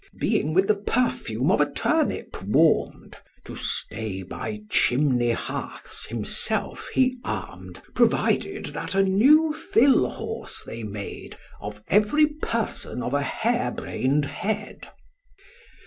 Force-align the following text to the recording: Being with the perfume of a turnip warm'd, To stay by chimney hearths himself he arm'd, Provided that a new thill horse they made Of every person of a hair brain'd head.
Being 0.19 0.55
with 0.55 0.67
the 0.67 0.73
perfume 0.75 1.51
of 1.51 1.61
a 1.61 1.69
turnip 1.71 2.41
warm'd, 2.41 3.17
To 3.45 3.55
stay 3.55 4.23
by 4.23 4.61
chimney 4.67 5.29
hearths 5.29 6.07
himself 6.07 6.89
he 6.95 7.19
arm'd, 7.23 7.83
Provided 7.93 8.65
that 8.73 8.95
a 8.95 9.03
new 9.03 9.53
thill 9.53 10.09
horse 10.09 10.63
they 10.63 10.81
made 10.81 11.37
Of 11.61 11.83
every 11.87 12.25
person 12.25 13.03
of 13.03 13.13
a 13.13 13.21
hair 13.21 13.69
brain'd 13.69 14.25
head. 14.25 14.89